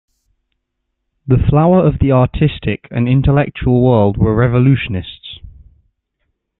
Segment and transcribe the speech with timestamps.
[1.27, 5.37] The flower of the artistic and intellectual world were revolutionists.